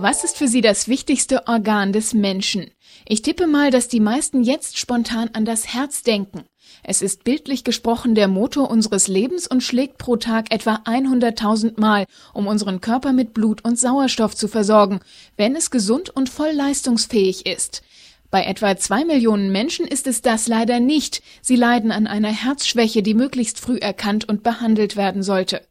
[0.00, 2.70] Was ist für Sie das wichtigste Organ des Menschen?
[3.04, 6.44] Ich tippe mal, dass die meisten jetzt spontan an das Herz denken.
[6.84, 12.06] Es ist bildlich gesprochen der Motor unseres Lebens und schlägt pro Tag etwa 100.000 Mal,
[12.32, 15.00] um unseren Körper mit Blut und Sauerstoff zu versorgen,
[15.36, 17.82] wenn es gesund und voll leistungsfähig ist.
[18.30, 21.22] Bei etwa zwei Millionen Menschen ist es das leider nicht.
[21.42, 25.62] Sie leiden an einer Herzschwäche, die möglichst früh erkannt und behandelt werden sollte.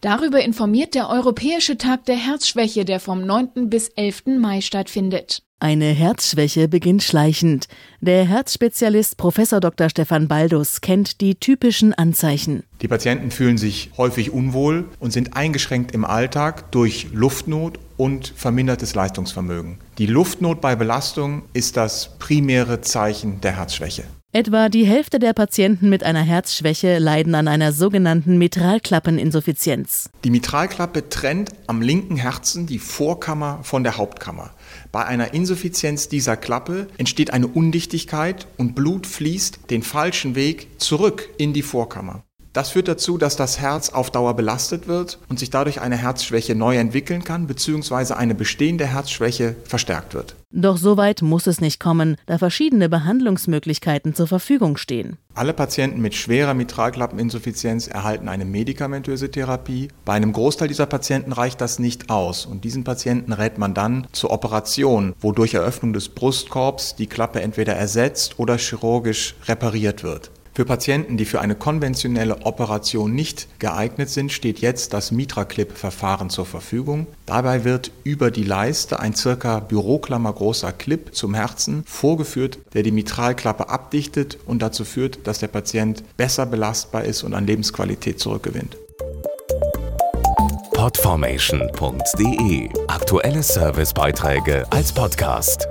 [0.00, 3.68] Darüber informiert der Europäische Tag der Herzschwäche, der vom 9.
[3.68, 4.38] bis 11.
[4.38, 5.42] Mai stattfindet.
[5.58, 7.66] Eine Herzschwäche beginnt schleichend.
[8.02, 9.36] Der Herzspezialist Prof.
[9.36, 9.88] Dr.
[9.88, 12.62] Stefan Baldus kennt die typischen Anzeichen.
[12.82, 18.94] Die Patienten fühlen sich häufig unwohl und sind eingeschränkt im Alltag durch Luftnot und vermindertes
[18.94, 19.78] Leistungsvermögen.
[19.96, 24.04] Die Luftnot bei Belastung ist das primäre Zeichen der Herzschwäche.
[24.36, 30.10] Etwa die Hälfte der Patienten mit einer Herzschwäche leiden an einer sogenannten Mitralklappeninsuffizienz.
[30.24, 34.50] Die Mitralklappe trennt am linken Herzen die Vorkammer von der Hauptkammer.
[34.92, 41.30] Bei einer Insuffizienz dieser Klappe entsteht eine Undichtigkeit und Blut fließt den falschen Weg zurück
[41.38, 42.25] in die Vorkammer.
[42.56, 46.54] Das führt dazu, dass das Herz auf Dauer belastet wird und sich dadurch eine Herzschwäche
[46.54, 48.14] neu entwickeln kann, bzw.
[48.14, 50.36] eine bestehende Herzschwäche verstärkt wird.
[50.52, 55.18] Doch so weit muss es nicht kommen, da verschiedene Behandlungsmöglichkeiten zur Verfügung stehen.
[55.34, 59.88] Alle Patienten mit schwerer Mitralklappeninsuffizienz erhalten eine medikamentöse Therapie.
[60.06, 64.06] Bei einem Großteil dieser Patienten reicht das nicht aus und diesen Patienten rät man dann
[64.12, 70.30] zur Operation, wo durch Eröffnung des Brustkorbs die Klappe entweder ersetzt oder chirurgisch repariert wird.
[70.56, 76.46] Für Patienten, die für eine konventionelle Operation nicht geeignet sind, steht jetzt das MitraClip-Verfahren zur
[76.46, 77.06] Verfügung.
[77.26, 82.90] Dabei wird über die Leiste ein circa Büroklammer großer Clip zum Herzen vorgeführt, der die
[82.90, 88.78] Mitralklappe abdichtet und dazu führt, dass der Patient besser belastbar ist und an Lebensqualität zurückgewinnt.
[90.72, 95.68] Podformation.de Aktuelle Servicebeiträge als Podcast.